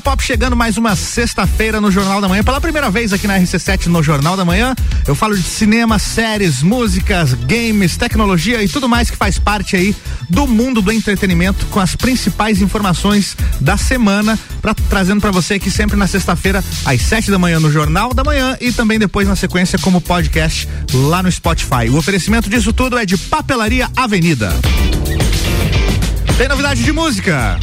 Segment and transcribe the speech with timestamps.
[0.00, 2.42] Pop chegando mais uma sexta-feira no Jornal da Manhã.
[2.42, 4.74] Pela primeira vez aqui na RC7 no Jornal da Manhã,
[5.06, 9.94] eu falo de cinema, séries, músicas, games, tecnologia e tudo mais que faz parte aí
[10.28, 15.70] do mundo do entretenimento com as principais informações da semana, pra, trazendo para você aqui
[15.70, 19.36] sempre na sexta-feira às sete da manhã no Jornal da Manhã e também depois na
[19.36, 21.90] sequência como podcast lá no Spotify.
[21.90, 24.52] O oferecimento disso tudo é de Papelaria Avenida.
[26.38, 27.58] Tem novidade de música.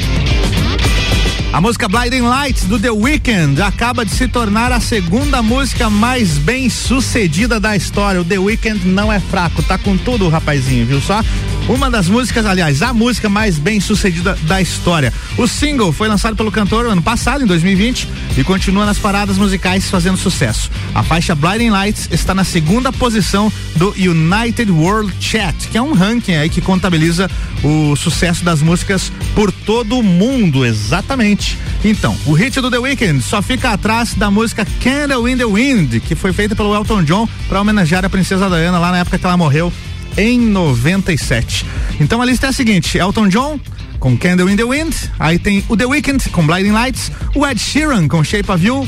[1.54, 6.38] A música Blinding Lights do The Weeknd acaba de se tornar a segunda música mais
[6.38, 8.22] bem sucedida da história.
[8.22, 11.24] O The Weeknd não é fraco, tá com tudo, rapazinho, viu só?
[11.68, 15.14] Uma das músicas, aliás, a música mais bem sucedida da história.
[15.38, 19.90] O single foi lançado pelo cantor ano passado, em 2020, e continua nas paradas musicais
[19.90, 20.72] fazendo sucesso.
[20.96, 25.94] A faixa Blinding Lights está na segunda posição do United World Chat, que é um
[25.94, 27.30] ranking aí que contabiliza
[27.62, 31.58] o sucesso das músicas por todo o mundo, exatamente.
[31.84, 36.00] Então, o hit do The Weeknd só fica atrás da música Candle in the Wind,
[36.00, 39.26] que foi feita pelo Elton John para homenagear a princesa Diana lá na época que
[39.26, 39.72] ela morreu
[40.18, 41.66] em 97.
[42.00, 43.60] Então a lista é a seguinte: Elton John
[44.00, 47.60] com Candle in the Wind, aí tem o The Weeknd com Blinding Lights, o Ed
[47.60, 48.88] Sheeran com Shape of You,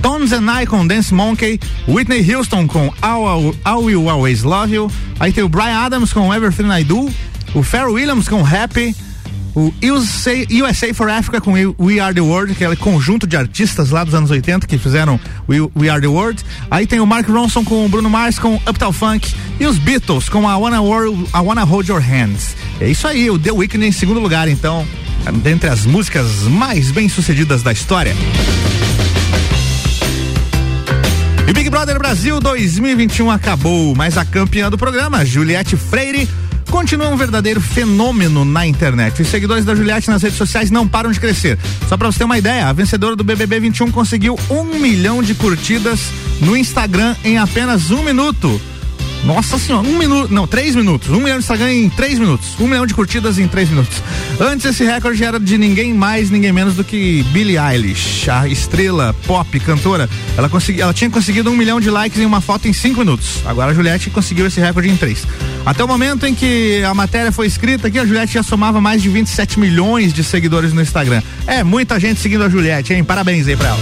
[0.00, 5.32] Tones and I com Dance Monkey, Whitney Houston com I Will Always Love You, aí
[5.32, 7.10] tem o Brian Adams com Everything I Do,
[7.54, 8.94] o Pharrell Williams com Happy,
[9.56, 13.38] o USA, USA for Africa com We Are the World, que é o conjunto de
[13.38, 16.44] artistas lá dos anos 80 que fizeram We, We Are the World.
[16.70, 20.28] Aí tem o Mark Ronson com o Bruno Mars com Uptown Funk e os Beatles
[20.28, 22.54] com a Wanna, World, I Wanna Hold Your Hands.
[22.82, 24.86] É isso aí, o The Weeknd em segundo lugar, então,
[25.42, 28.14] dentre as músicas mais bem sucedidas da história.
[31.48, 36.28] E Big Brother Brasil 2021 acabou, mas a campeã do programa, Juliette Freire,
[36.70, 39.22] continua um verdadeiro fenômeno na internet.
[39.22, 41.58] Os seguidores da Juliette nas redes sociais não param de crescer.
[41.88, 45.34] Só para você ter uma ideia, a vencedora do BBB 21 conseguiu um milhão de
[45.34, 46.00] curtidas
[46.40, 48.60] no Instagram em apenas um minuto.
[49.24, 51.08] Nossa senhora, um minuto, não, três minutos.
[51.08, 52.54] Um milhão de Instagram em três minutos.
[52.60, 54.00] Um milhão de curtidas em três minutos.
[54.38, 59.14] Antes esse recorde era de ninguém mais, ninguém menos do que Billie Eilish, a estrela
[59.26, 60.08] pop, cantora.
[60.36, 63.40] Ela, consegui, ela tinha conseguido um milhão de likes em uma foto em cinco minutos.
[63.44, 65.26] Agora a Juliette conseguiu esse recorde em três.
[65.66, 69.02] Até o momento em que a matéria foi escrita aqui, a Juliette já somava mais
[69.02, 71.20] de 27 milhões de seguidores no Instagram.
[71.44, 73.02] É muita gente seguindo a Juliette, hein?
[73.02, 73.78] Parabéns aí pra ela.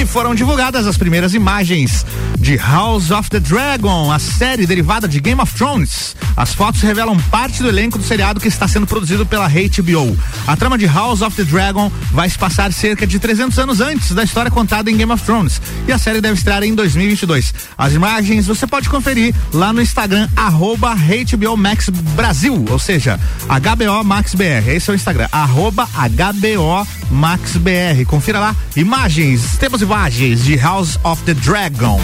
[0.00, 2.06] E foram divulgadas as primeiras imagens
[2.46, 6.14] de House of the Dragon, a série derivada de Game of Thrones.
[6.36, 10.16] As fotos revelam parte do elenco do seriado que está sendo produzido pela HBO.
[10.46, 14.12] A trama de House of the Dragon vai se passar cerca de 300 anos antes
[14.12, 17.52] da história contada em Game of Thrones e a série deve estrear em 2022.
[17.76, 23.18] As imagens você pode conferir lá no Instagram arroba HBO Max Brasil, ou seja,
[23.48, 24.68] HBO Max BR.
[24.68, 28.04] Esse é o Instagram, arroba HBO Max BR.
[28.06, 32.00] Confira lá imagens, temos imagens de House of the Dragon.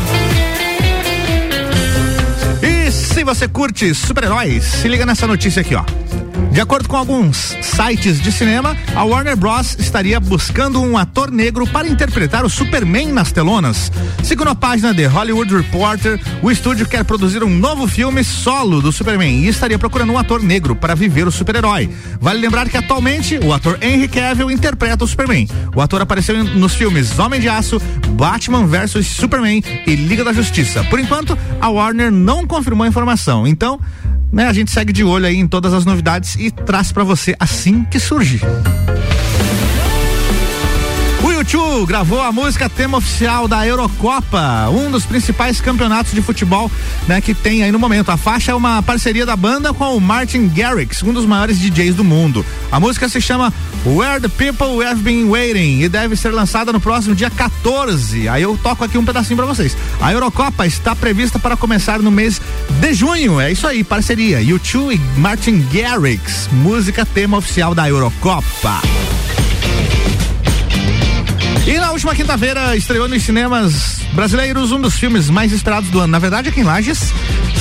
[3.12, 5.84] Se você curte super-heróis, se liga nessa notícia aqui, ó.
[6.52, 9.74] De acordo com alguns sites de cinema, a Warner Bros.
[9.78, 13.90] estaria buscando um ator negro para interpretar o Superman nas telonas.
[14.22, 18.92] Segundo a página The Hollywood Reporter, o estúdio quer produzir um novo filme solo do
[18.92, 21.88] Superman e estaria procurando um ator negro para viver o super-herói.
[22.20, 25.48] Vale lembrar que atualmente o ator Henry Cavill interpreta o Superman.
[25.74, 27.80] O ator apareceu nos filmes Homem de Aço,
[28.10, 30.84] Batman vs Superman e Liga da Justiça.
[30.84, 33.46] Por enquanto, a Warner não confirmou a informação.
[33.46, 33.80] Então,
[34.32, 37.36] né, a gente segue de olho aí em todas as novidades e traz para você
[37.38, 38.40] assim que surge.
[41.24, 46.68] O YouTube gravou a música tema oficial da Eurocopa, um dos principais campeonatos de futebol
[47.06, 48.10] né, que tem aí no momento.
[48.10, 51.94] A faixa é uma parceria da banda com o Martin Garrix, um dos maiores DJs
[51.94, 52.44] do mundo.
[52.72, 53.52] A música se chama
[53.86, 58.28] Where the People Have Been Waiting e deve ser lançada no próximo dia 14.
[58.28, 59.76] Aí eu toco aqui um pedacinho para vocês.
[60.00, 62.40] A Eurocopa está prevista para começar no mês
[62.80, 63.40] de junho.
[63.40, 64.42] É isso aí, parceria.
[64.42, 68.82] YouTube e Martin Garrix, música tema oficial da Eurocopa.
[71.64, 76.10] E na última quinta-feira estreou nos cinemas brasileiros um dos filmes mais esperados do ano.
[76.10, 77.12] Na verdade, aqui em Lages,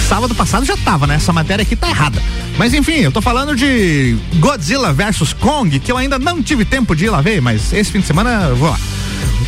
[0.09, 1.15] sábado passado já tava, né?
[1.15, 2.21] Essa matéria aqui tá errada.
[2.57, 6.95] Mas enfim, eu tô falando de Godzilla vs Kong, que eu ainda não tive tempo
[6.95, 8.80] de ir lá ver, mas esse fim de semana eu vou lá.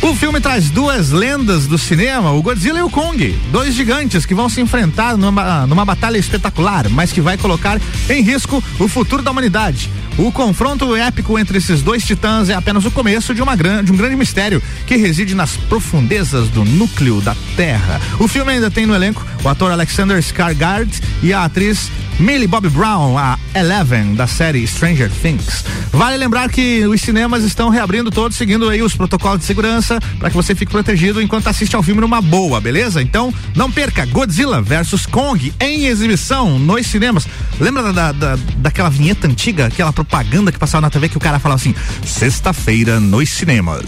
[0.02, 4.34] O filme traz duas lendas do cinema, o Godzilla e o Kong, dois gigantes que
[4.34, 9.22] vão se enfrentar numa, numa batalha espetacular, mas que vai colocar em risco o futuro
[9.22, 9.90] da humanidade.
[10.16, 13.96] O confronto épico entre esses dois titãs é apenas o começo de, uma de um
[13.96, 18.00] grande mistério que reside nas profundezas do núcleo da Terra.
[18.20, 22.68] O filme ainda tem no elenco o ator Alexander Skarsgård e a atriz Millie Bobby
[22.68, 25.64] Brown, a Eleven da série Stranger Things.
[25.92, 30.30] Vale lembrar que os cinemas estão reabrindo todos, seguindo aí os protocolos de segurança para
[30.30, 33.02] que você fique protegido enquanto assiste ao filme numa boa, beleza?
[33.02, 37.26] Então, não perca Godzilla versus Kong em exibição nos cinemas.
[37.58, 41.38] Lembra da, da, daquela vinheta antiga, aquela propaganda que passava na TV que o cara
[41.38, 41.74] falava assim:
[42.04, 43.82] sexta-feira nos cinemas.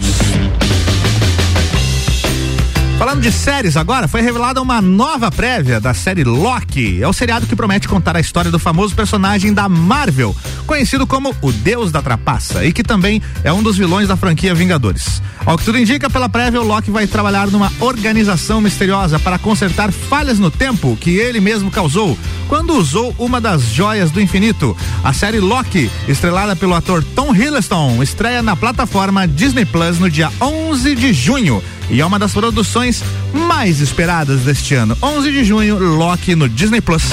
[2.97, 6.99] Falando de séries agora, foi revelada uma nova prévia da série Loki.
[6.99, 10.35] É o seriado que promete contar a história do famoso personagem da Marvel,
[10.65, 14.55] conhecido como o Deus da Trapaça, e que também é um dos vilões da franquia
[14.55, 15.21] Vingadores.
[15.45, 19.91] Ao que tudo indica, pela prévia, o Loki vai trabalhar numa organização misteriosa para consertar
[19.91, 22.17] falhas no tempo que ele mesmo causou
[22.49, 24.75] quando usou uma das joias do infinito.
[25.03, 30.31] A série Loki, estrelada pelo ator Tom Hiddleston, estreia na plataforma Disney Plus no dia
[30.41, 33.03] 11 de junho e é uma das produções
[33.33, 34.97] mais esperadas deste ano.
[35.01, 37.03] 11 de junho, Loki no Disney Plus.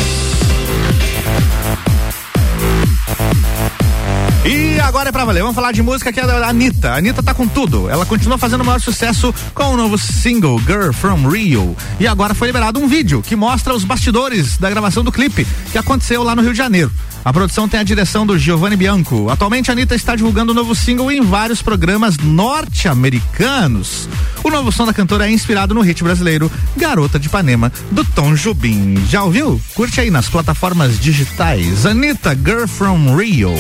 [4.85, 6.91] Agora é pra valer, vamos falar de música que é da Anitta.
[6.93, 7.89] A Anitta tá com tudo.
[7.89, 11.75] Ela continua fazendo o maior sucesso com o novo single Girl from Rio.
[11.99, 15.79] E agora foi liberado um vídeo que mostra os bastidores da gravação do clipe que
[15.79, 16.93] aconteceu lá no Rio de Janeiro.
[17.25, 19.31] A produção tem a direção do Giovanni Bianco.
[19.31, 24.09] Atualmente, a Anitta está divulgando o um novo single em vários programas norte-americanos.
[24.43, 28.35] O novo som da cantora é inspirado no hit brasileiro Garota de Ipanema, do Tom
[28.35, 29.03] Jobim.
[29.09, 29.59] Já ouviu?
[29.75, 31.87] Curte aí nas plataformas digitais.
[31.87, 33.55] Anitta Girl from Rio.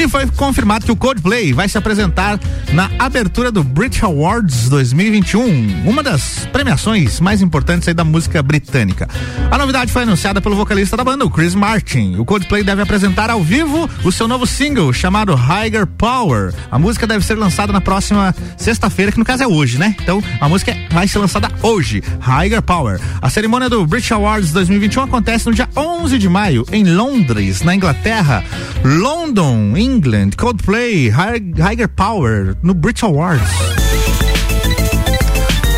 [0.00, 2.40] E foi confirmado que o Coldplay vai se apresentar
[2.72, 9.06] na abertura do Brit Awards 2021, uma das premiações mais importantes da música britânica.
[9.50, 12.16] A novidade foi anunciada pelo vocalista da banda, o Chris Martin.
[12.16, 16.54] O Coldplay deve apresentar ao vivo o seu novo single chamado Higher Power.
[16.70, 19.94] A música deve ser lançada na próxima sexta-feira, que no caso é hoje, né?
[20.00, 22.98] Então a música vai ser lançada hoje, Higher Power.
[23.20, 27.74] A cerimônia do Brit Awards 2021 acontece no dia 11 de maio em Londres, na
[27.74, 28.42] Inglaterra.
[28.82, 33.42] London, em England, Coldplay, Higher Power no Brit Awards.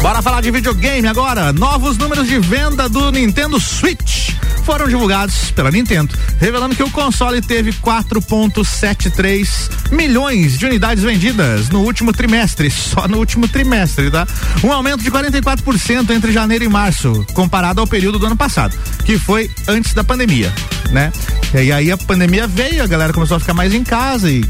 [0.02, 1.52] Bora falar de videogame agora.
[1.52, 4.31] Novos números de venda do Nintendo Switch
[4.62, 11.80] foram divulgados pela Nintendo, revelando que o console teve 4,73 milhões de unidades vendidas no
[11.80, 14.26] último trimestre, só no último trimestre, tá?
[14.62, 19.18] Um aumento de 44% entre janeiro e março, comparado ao período do ano passado, que
[19.18, 20.52] foi antes da pandemia,
[20.90, 21.12] né?
[21.54, 24.44] E aí a pandemia veio, a galera começou a ficar mais em casa e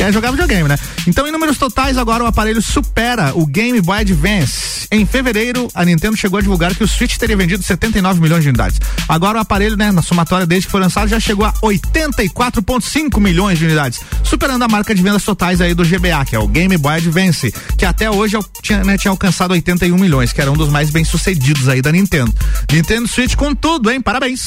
[0.00, 0.78] quer jogar videogame, né?
[1.06, 4.88] Então, em números totais, agora o aparelho supera o Game Boy Advance.
[4.90, 8.48] Em fevereiro, a Nintendo chegou a divulgar que o Switch teria vendido 79 milhões de
[8.48, 8.80] unidades.
[9.06, 13.58] Agora o aparelho, né, na somatória desde que foi lançado, já chegou a 84,5 milhões
[13.58, 16.78] de unidades, superando a marca de vendas totais aí do GBA, que é o Game
[16.78, 20.70] Boy Advance, que até hoje tinha, né, tinha alcançado 81 milhões, que era um dos
[20.70, 22.34] mais bem sucedidos aí da Nintendo.
[22.72, 24.00] Nintendo Switch com tudo, hein?
[24.00, 24.46] Parabéns.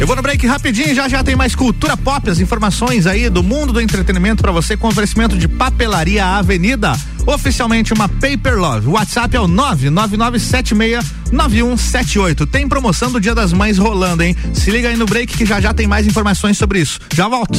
[0.00, 3.42] Eu vou no break rapidinho, já já tem mais cultura pop, as informações aí do
[3.42, 8.86] mundo do entretenimento para você com oferecimento de Papelaria Avenida, oficialmente uma Paper Love.
[8.86, 12.46] O WhatsApp é o 999769178.
[12.46, 14.34] Tem promoção do Dia das Mães rolando, hein?
[14.54, 16.98] Se liga aí no break que já já tem mais informações sobre isso.
[17.14, 17.58] Já volto.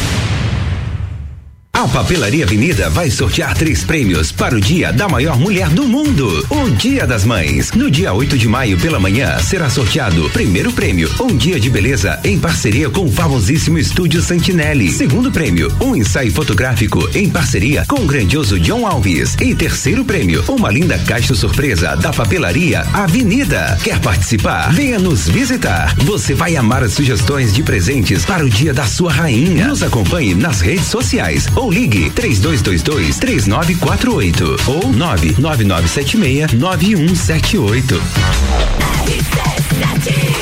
[1.81, 6.45] A Papelaria Avenida vai sortear três prêmios para o Dia da Maior Mulher do Mundo,
[6.47, 7.71] o Dia das Mães.
[7.71, 12.19] No dia 8 de maio, pela manhã, será sorteado primeiro prêmio, um dia de beleza
[12.23, 14.91] em parceria com o famosíssimo Estúdio Santinelli.
[14.91, 19.35] Segundo prêmio, um ensaio fotográfico em parceria com o grandioso John Alves.
[19.41, 23.75] E terceiro prêmio, uma linda caixa surpresa da Papelaria Avenida.
[23.83, 24.71] Quer participar?
[24.71, 25.95] Venha nos visitar.
[26.05, 29.67] Você vai amar as sugestões de presentes para o Dia da sua rainha.
[29.67, 38.01] Nos acompanhe nas redes sociais ou ligue 3222 3948 ou 99976 9178.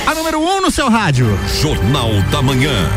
[0.06, 1.26] A número 1 um no seu rádio.
[1.60, 2.88] Jornal da Manhã.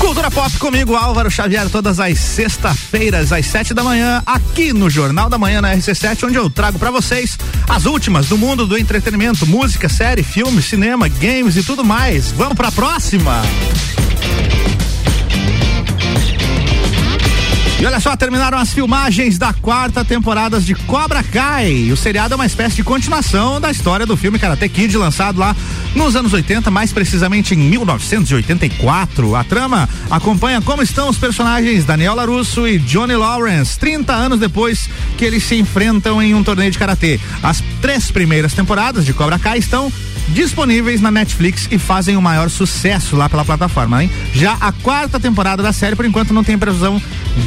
[0.00, 5.30] Cultura Pop comigo, Álvaro Xavier, todas as sexta-feiras, às sete da manhã, aqui no Jornal
[5.30, 7.38] da Manhã na RC7, onde eu trago para vocês
[7.68, 12.32] as últimas do mundo do entretenimento, música, série, filme, cinema, games e tudo mais.
[12.32, 13.40] Vamos para a próxima.
[17.80, 21.92] E olha só, terminaram as filmagens da quarta temporada de Cobra Kai.
[21.92, 25.54] O seriado é uma espécie de continuação da história do filme Karate Kid, lançado lá
[25.94, 29.36] nos anos 80, mais precisamente em 1984.
[29.36, 34.90] A trama acompanha como estão os personagens Daniel LaRusso e Johnny Lawrence, 30 anos depois
[35.16, 37.20] que eles se enfrentam em um torneio de karatê.
[37.44, 39.92] As três primeiras temporadas de Cobra Kai estão
[40.28, 44.10] disponíveis na Netflix e fazem o maior sucesso lá pela plataforma, hein?
[44.32, 47.00] Já a quarta temporada da série, por enquanto, não tem previsão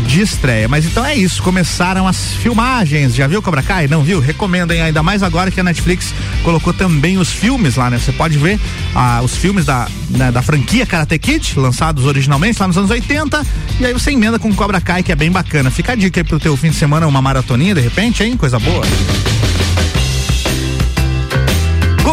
[0.08, 0.68] de estreia.
[0.68, 3.16] Mas então é isso, começaram as filmagens.
[3.16, 3.88] Já viu Cobra Kai?
[3.88, 4.20] Não viu?
[4.20, 8.00] Recomendem ainda mais agora que a Netflix colocou também os filmes lá, né?
[8.00, 8.60] Você pode ver
[8.96, 13.46] ah, os filmes da, né, da franquia Karate Kid, lançados originalmente lá nos anos 80,
[13.80, 15.70] e aí você emenda com Cobra Kai, que é bem bacana.
[15.70, 18.38] Fica a dica aí pro teu fim de semana, uma maratoninha de repente, hein?
[18.38, 18.86] Coisa boa.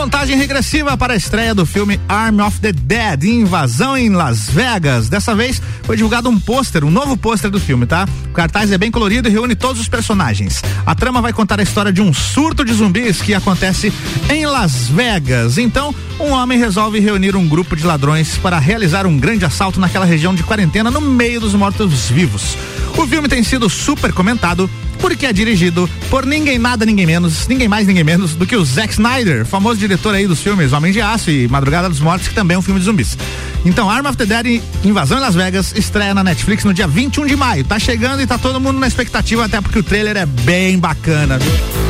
[0.09, 5.11] Contagem regressiva para a estreia do filme Arm of the Dead, Invasão em Las Vegas.
[5.11, 8.09] Dessa vez foi divulgado um pôster, um novo pôster do filme, tá?
[8.31, 10.63] O cartaz é bem colorido e reúne todos os personagens.
[10.87, 13.93] A trama vai contar a história de um surto de zumbis que acontece
[14.31, 15.59] em Las Vegas.
[15.59, 20.07] Então, um homem resolve reunir um grupo de ladrões para realizar um grande assalto naquela
[20.07, 22.57] região de quarentena no meio dos mortos-vivos.
[22.97, 27.69] O filme tem sido super comentado porque é dirigido por ninguém nada, ninguém menos, ninguém
[27.69, 31.01] mais, ninguém menos do que o Zack Snyder, famoso diretor aí dos filmes Homem de
[31.01, 33.17] Aço e Madrugada dos Mortos, que também é um filme de zumbis.
[33.65, 37.27] Então, Arm of the Dead Invasão em Las Vegas estreia na Netflix no dia 21
[37.27, 37.65] de maio.
[37.65, 41.39] Tá chegando e tá todo mundo na expectativa, até porque o trailer é bem bacana,
[41.39, 41.88] viu?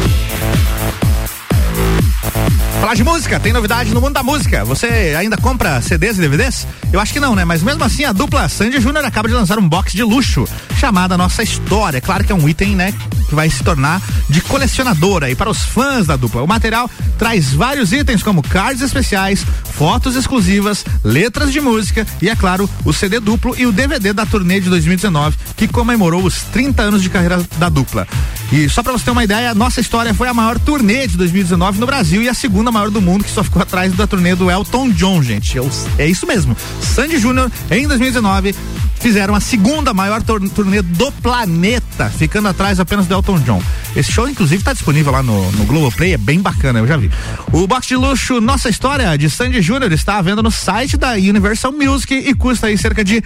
[2.81, 4.65] Falar de música, tem novidade no mundo da música.
[4.65, 6.67] Você ainda compra CDs e DVDs?
[6.93, 7.45] Eu acho que não, né?
[7.45, 10.47] Mas mesmo assim, a dupla Sandy Júnior acaba de lançar um box de luxo
[10.79, 12.01] chamada Nossa História.
[12.01, 12.95] Claro que é um item, né?
[13.29, 16.43] Que vai se tornar de colecionadora aí para os fãs da dupla.
[16.43, 19.45] O material traz vários itens como cards especiais,
[19.75, 24.25] fotos exclusivas, letras de música e, é claro, o CD duplo e o DVD da
[24.25, 28.07] turnê de 2019, que comemorou os 30 anos de carreira da dupla.
[28.51, 31.79] E só para você ter uma ideia, Nossa História foi a maior turnê de 2019
[31.79, 34.51] no Brasil e a segunda maior do mundo, que só ficou atrás da turnê do
[34.51, 35.59] Elton John, gente.
[35.99, 36.57] É isso mesmo.
[36.83, 38.55] Sandy Júnior, em 2019,
[38.99, 43.63] fizeram a segunda maior turnê do planeta, ficando atrás apenas do Elton John.
[43.95, 47.11] Esse show, inclusive, está disponível lá no, no Globoplay, é bem bacana, eu já vi.
[47.53, 51.13] O box de luxo Nossa História de Sandy Júnior está à venda no site da
[51.13, 53.23] Universal Music e custa aí cerca de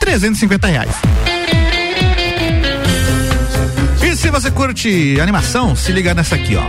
[0.00, 0.90] 350 reais.
[4.30, 6.62] Se você curte animação, se liga nessa aqui, ó.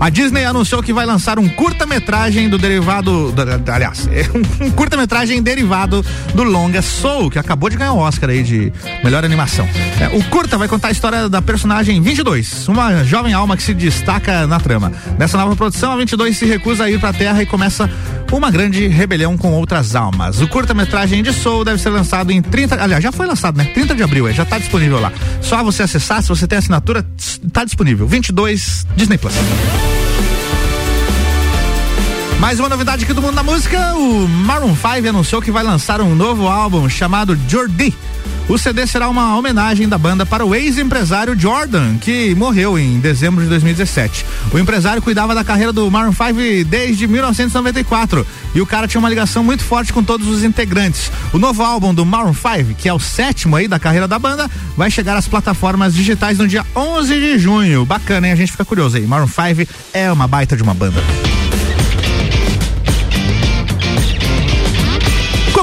[0.00, 3.30] A Disney anunciou que vai lançar um curta-metragem do derivado.
[3.32, 6.02] Do, aliás, um, um curta-metragem derivado
[6.34, 8.72] do longa Soul, que acabou de ganhar o Oscar aí de
[9.04, 9.68] melhor animação.
[10.00, 13.74] É, o curta vai contar a história da personagem 22, uma jovem alma que se
[13.74, 14.90] destaca na trama.
[15.18, 17.90] Nessa nova produção, a 22 se recusa a ir para a Terra e começa
[18.38, 20.40] uma grande rebelião com outras almas.
[20.40, 22.82] O curta-metragem de Soul deve ser lançado em 30.
[22.82, 23.64] Aliás, já foi lançado, né?
[23.64, 25.12] 30 de abril, já está disponível lá.
[25.40, 28.06] Só você acessar, se você tem assinatura, está disponível.
[28.06, 29.34] 22 Disney Plus.
[32.42, 36.00] Mais uma novidade aqui do mundo da música: o Maroon 5 anunciou que vai lançar
[36.00, 37.94] um novo álbum chamado Jordi.
[38.48, 43.42] O CD será uma homenagem da banda para o ex-empresário Jordan, que morreu em dezembro
[43.42, 44.26] de 2017.
[44.52, 49.08] O empresário cuidava da carreira do Maroon 5 desde 1994 e o cara tinha uma
[49.08, 51.10] ligação muito forte com todos os integrantes.
[51.32, 54.50] O novo álbum do Maroon 5, que é o sétimo aí da carreira da banda,
[54.76, 57.86] vai chegar às plataformas digitais no dia 11 de junho.
[57.86, 58.32] Bacana, hein?
[58.32, 59.06] A gente fica curioso aí.
[59.06, 61.02] Maroon 5 é uma baita de uma banda.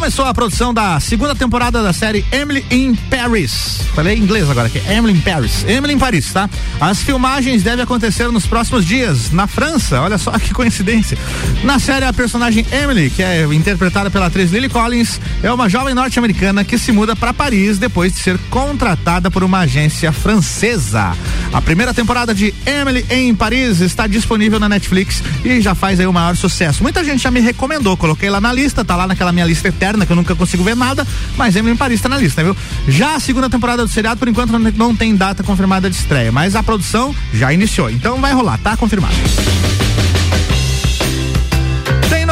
[0.09, 3.81] Começou a produção da segunda temporada da série Emily in Paris.
[3.93, 4.81] Falei em inglês agora aqui.
[4.89, 5.63] Emily in Paris.
[5.67, 6.49] Emily em Paris, tá?
[6.81, 10.01] As filmagens devem acontecer nos próximos dias na França.
[10.01, 11.15] Olha só que coincidência.
[11.63, 15.93] Na série, a personagem Emily, que é interpretada pela atriz Lily Collins, é uma jovem
[15.93, 21.15] norte-americana que se muda para Paris depois de ser contratada por uma agência francesa.
[21.53, 26.07] A primeira temporada de Emily em Paris está disponível na Netflix e já faz aí
[26.07, 26.81] o maior sucesso.
[26.81, 29.98] Muita gente já me recomendou, coloquei lá na lista, tá lá naquela minha lista eterna
[30.05, 31.05] que eu nunca consigo ver nada,
[31.37, 32.55] mas Emily em Paris tá na lista, viu?
[32.87, 36.55] Já a segunda temporada do seriado, por enquanto, não tem data confirmada de estreia, mas
[36.55, 37.89] a produção já iniciou.
[37.89, 39.15] Então vai rolar, tá confirmado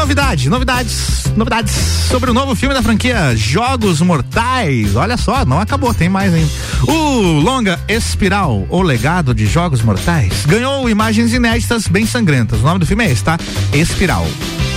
[0.07, 1.73] novidade, novidades, novidades
[2.09, 4.95] sobre o novo filme da franquia Jogos Mortais.
[4.95, 6.49] Olha só, não acabou, tem mais ainda.
[6.87, 12.61] O longa Espiral, o legado de Jogos Mortais, ganhou imagens inéditas bem sangrentas.
[12.61, 13.37] O nome do filme é esse, tá?
[13.73, 14.25] Espiral.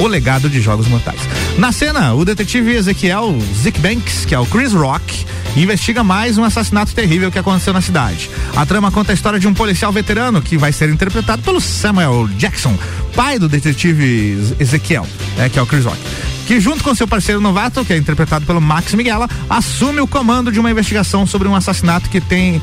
[0.01, 1.21] O legado de Jogos Mortais.
[1.59, 6.45] Na cena, o detetive Ezequiel Zick Banks, que é o Chris Rock, investiga mais um
[6.45, 8.31] assassinato terrível que aconteceu na cidade.
[8.57, 12.27] A trama conta a história de um policial veterano que vai ser interpretado pelo Samuel
[12.39, 12.77] Jackson,
[13.15, 16.01] pai do detetive Ezequiel, né, que é o Chris Rock
[16.47, 20.51] que junto com seu parceiro novato, que é interpretado pelo Max Miguela, assume o comando
[20.51, 22.61] de uma investigação sobre um assassinato que tem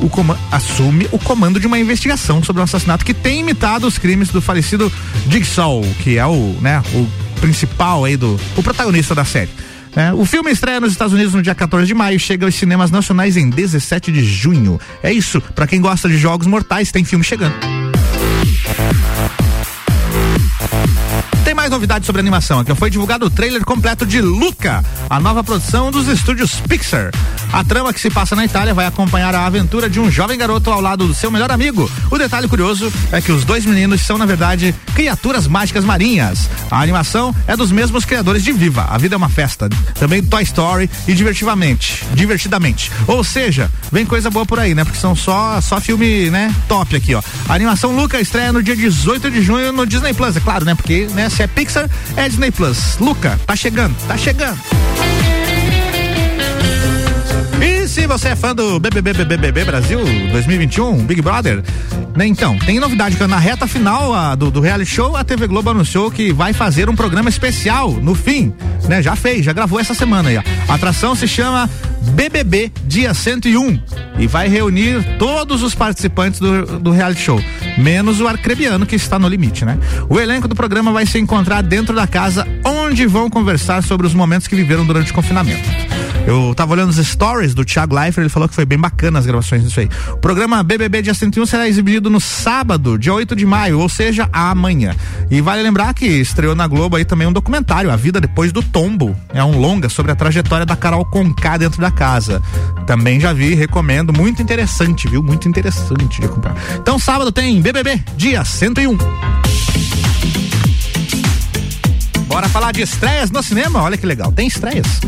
[0.00, 0.10] o
[0.50, 4.40] assume o comando de uma investigação sobre um assassinato que tem imitado os crimes do
[4.40, 4.92] falecido
[5.28, 7.06] Jigsaw, que é o, né, o
[7.40, 9.50] principal aí do o protagonista da série.
[9.96, 12.90] É, o filme estreia nos Estados Unidos no dia 14 de maio, chega aos cinemas
[12.90, 14.80] nacionais em 17 de junho.
[15.02, 17.54] É isso, para quem gosta de jogos mortais, tem filme chegando.
[21.68, 22.74] Mais novidades sobre animação aqui.
[22.74, 27.10] Foi divulgado o trailer completo de Luca, a nova produção dos estúdios Pixar.
[27.52, 30.70] A trama que se passa na Itália vai acompanhar a aventura de um jovem garoto
[30.70, 31.90] ao lado do seu melhor amigo.
[32.10, 36.48] O detalhe curioso é que os dois meninos são, na verdade, criaturas mágicas marinhas.
[36.70, 40.42] A animação é dos mesmos criadores de Viva, A Vida é uma Festa, também Toy
[40.44, 42.04] Story e Divertidamente.
[42.14, 42.90] Divertidamente.
[43.06, 44.84] Ou seja, vem coisa boa por aí, né?
[44.84, 46.54] Porque são só, só filme, né?
[46.66, 47.22] Top aqui, ó.
[47.46, 50.74] A animação Luca estreia no dia 18 de junho no Disney Plus, é claro, né?
[50.74, 51.28] Porque, né?
[51.28, 52.98] Se é Pixar, é Disney Plus.
[53.00, 54.56] Luca, tá chegando, tá chegando.
[57.60, 59.98] E se você é fã do BBB, Brasil
[60.30, 61.64] 2021, Big Brother,
[62.16, 62.28] né?
[62.28, 65.70] Então, tem novidade que na reta final a, do, do, reality show, a TV Globo
[65.70, 68.54] anunciou que vai fazer um programa especial no fim,
[68.88, 69.02] né?
[69.02, 70.36] Já fez, já gravou essa semana aí.
[70.36, 71.68] A atração se chama
[72.10, 73.80] BBB Dia 101
[74.18, 77.40] e vai reunir todos os participantes do, do reality show,
[77.76, 79.78] menos o arcrebiano que está no limite, né?
[80.08, 84.14] O elenco do programa vai se encontrar dentro da casa onde vão conversar sobre os
[84.14, 85.68] momentos que viveram durante o confinamento.
[86.26, 89.26] Eu tava olhando os stories do Thiago Leifert, ele falou que foi bem bacana as
[89.26, 89.88] gravações disso aí.
[90.12, 94.28] O programa BBB Dia 101 será exibido no sábado, dia 8 de maio, ou seja,
[94.32, 94.94] amanhã.
[95.30, 98.62] E vale lembrar que estreou na Globo aí também um documentário, A Vida Depois do
[98.62, 99.16] Tombo.
[99.32, 102.42] É um longa sobre a trajetória da Carol Conká dentro da casa.
[102.86, 105.22] Também já vi, recomendo, muito interessante, viu?
[105.22, 106.56] Muito interessante de acompanhar.
[106.76, 108.96] Então, sábado tem BBB, dia 101.
[112.26, 113.82] Bora falar de estreias no cinema?
[113.82, 115.00] Olha que legal, tem estreias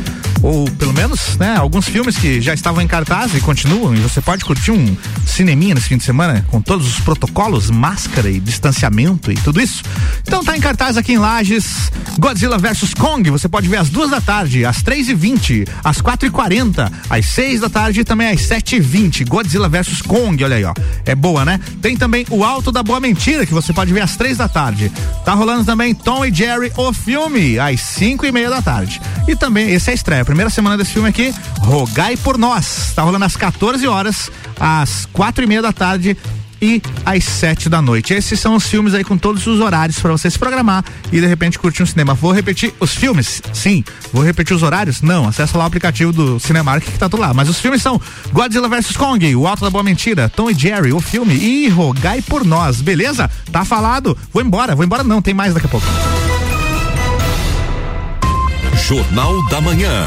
[0.42, 4.20] ou pelo menos, né, alguns filmes que já estavam em cartaz e continuam, e você
[4.20, 9.30] pode curtir um cineminha nesse fim de semana com todos os protocolos, máscara e distanciamento
[9.30, 9.82] e tudo isso.
[10.22, 14.10] Então tá em cartaz aqui em Lages, Godzilla vs Kong, você pode ver às duas
[14.10, 18.04] da tarde, às três e vinte, às quatro e quarenta, às seis da tarde e
[18.04, 20.74] também às sete e vinte, Godzilla vs Kong, olha aí, ó,
[21.04, 21.60] é boa, né?
[21.80, 24.90] Tem também o Alto da Boa Mentira, que você pode ver às três da tarde.
[25.24, 29.00] Tá rolando também Tom e Jerry, o filme, às cinco e meia da tarde.
[29.28, 32.92] E também, esse é a estreia, primeira semana desse filme aqui, Rogai por Nós.
[32.94, 36.16] Tá rolando às 14 horas, às quatro e meia da tarde
[36.62, 38.14] e às sete da noite.
[38.14, 41.26] Esses são os filmes aí com todos os horários para você se programar e de
[41.26, 42.14] repente curtir um cinema.
[42.14, 43.42] Vou repetir os filmes?
[43.52, 43.82] Sim.
[44.12, 45.02] Vou repetir os horários?
[45.02, 45.26] Não.
[45.26, 47.34] Acessa lá o aplicativo do Cinemark que tá tudo lá.
[47.34, 48.00] Mas os filmes são
[48.32, 52.22] Godzilla vs Kong, O Alto da Boa Mentira, Tom e Jerry, o filme e Rogai
[52.22, 52.80] por Nós.
[52.80, 53.28] Beleza?
[53.50, 54.16] Tá falado.
[54.32, 54.76] Vou embora.
[54.76, 55.86] Vou embora não, tem mais daqui a pouco.
[58.90, 60.04] Jornal da Manhã.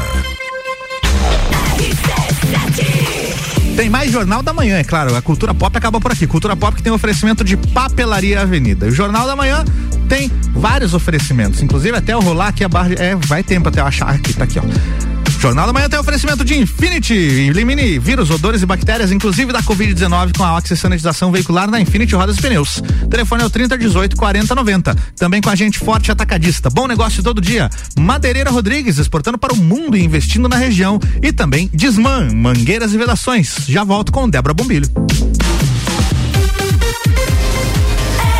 [3.74, 5.16] Tem mais Jornal da Manhã, é claro.
[5.16, 6.26] A cultura pop acaba por aqui.
[6.26, 8.84] Cultura pop que tem oferecimento de Papelaria Avenida.
[8.84, 9.64] O Jornal da Manhã
[10.06, 11.62] tem vários oferecimentos.
[11.62, 12.92] Inclusive, até eu rolar aqui a barra.
[12.98, 15.13] É, vai tempo até eu achar aqui, tá aqui, ó.
[15.44, 17.12] Jornal da Manhã tem oferecimento de Infinity.
[17.12, 22.14] Elimine vírus, odores e bactérias, inclusive da Covid-19, com a Oxi Sanitização Veicular na Infinity
[22.14, 22.82] Rodas e Pneus.
[23.10, 24.94] Telefone é o 30 18 40 90.
[25.18, 26.70] Também com a gente forte atacadista.
[26.70, 27.68] Bom negócio todo dia.
[27.98, 30.98] Madeireira Rodrigues, exportando para o mundo e investindo na região.
[31.22, 33.66] E também Desman, mangueiras e vedações.
[33.68, 34.88] Já volto com Débora Bombilho.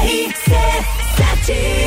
[0.06, 1.83] RC7